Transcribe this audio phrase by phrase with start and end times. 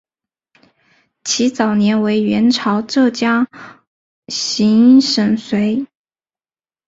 [1.23, 3.47] 其早年为元朝浙江
[4.29, 5.85] 行省掾。